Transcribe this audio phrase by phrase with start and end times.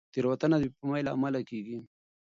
[0.13, 1.77] تېروتنه د بې پامۍ له امله کېږي.